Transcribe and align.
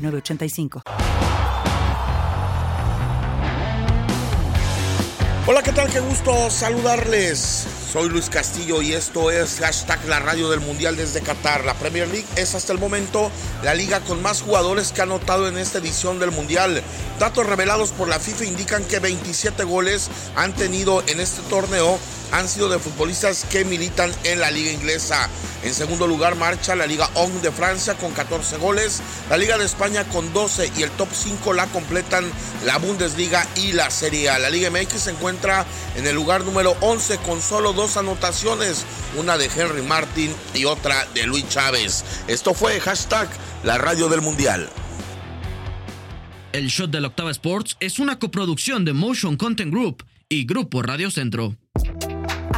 985. 0.00 0.82
Hola, 5.46 5.62
¿qué 5.62 5.72
tal? 5.72 5.90
Qué 5.90 6.00
gusto 6.00 6.48
saludarles. 6.48 7.66
Soy 7.90 8.08
Luis 8.08 8.30
Castillo 8.30 8.82
y 8.82 8.92
esto 8.92 9.32
es 9.32 9.60
la 10.06 10.20
radio 10.20 10.48
del 10.48 10.60
Mundial 10.60 10.96
desde 10.96 11.22
Qatar. 11.22 11.64
La 11.64 11.74
Premier 11.74 12.06
League 12.06 12.26
es 12.36 12.54
hasta 12.54 12.72
el 12.72 12.78
momento 12.78 13.32
la 13.64 13.74
liga 13.74 13.98
con 13.98 14.22
más 14.22 14.42
jugadores 14.42 14.92
que 14.92 15.00
ha 15.00 15.04
anotado 15.04 15.48
en 15.48 15.58
esta 15.58 15.78
edición 15.78 16.20
del 16.20 16.30
Mundial. 16.30 16.82
Datos 17.18 17.46
revelados 17.46 17.90
por 17.90 18.06
la 18.06 18.20
FIFA 18.20 18.44
indican 18.44 18.84
que 18.84 19.00
27 19.00 19.64
goles 19.64 20.08
han 20.36 20.54
tenido 20.54 21.02
en 21.08 21.18
este 21.18 21.42
torneo 21.48 21.98
han 22.32 22.48
sido 22.48 22.68
de 22.68 22.78
futbolistas 22.78 23.44
que 23.50 23.64
militan 23.64 24.12
en 24.24 24.40
la 24.40 24.50
liga 24.50 24.70
inglesa. 24.72 25.28
En 25.62 25.74
segundo 25.74 26.06
lugar 26.06 26.36
marcha 26.36 26.74
la 26.74 26.86
Liga 26.86 27.10
ON 27.14 27.42
de 27.42 27.52
Francia 27.52 27.94
con 27.94 28.12
14 28.12 28.56
goles, 28.56 29.02
la 29.28 29.36
Liga 29.36 29.58
de 29.58 29.66
España 29.66 30.04
con 30.04 30.32
12 30.32 30.72
y 30.76 30.82
el 30.82 30.90
top 30.92 31.08
5 31.12 31.52
la 31.52 31.66
completan 31.66 32.24
la 32.64 32.78
Bundesliga 32.78 33.46
y 33.56 33.72
la 33.72 33.90
Serie 33.90 34.30
A. 34.30 34.38
La 34.38 34.50
Liga 34.50 34.70
MX 34.70 34.92
se 35.00 35.10
encuentra 35.10 35.66
en 35.96 36.06
el 36.06 36.14
lugar 36.14 36.44
número 36.44 36.76
11 36.80 37.18
con 37.18 37.42
solo 37.42 37.72
dos 37.72 37.96
anotaciones, 37.96 38.84
una 39.16 39.36
de 39.36 39.50
Henry 39.54 39.82
Martin 39.82 40.34
y 40.54 40.64
otra 40.64 41.06
de 41.14 41.26
Luis 41.26 41.48
Chávez. 41.48 42.04
Esto 42.26 42.54
fue 42.54 42.80
hashtag 42.80 43.28
la 43.64 43.76
radio 43.76 44.08
del 44.08 44.22
Mundial. 44.22 44.70
El 46.52 46.66
Shot 46.66 46.90
de 46.90 47.00
la 47.00 47.08
Octava 47.08 47.30
Sports 47.30 47.76
es 47.78 47.98
una 47.98 48.18
coproducción 48.18 48.84
de 48.84 48.92
Motion 48.92 49.36
Content 49.36 49.72
Group 49.72 50.04
y 50.28 50.46
Grupo 50.46 50.82
Radio 50.82 51.10
Centro. 51.10 51.56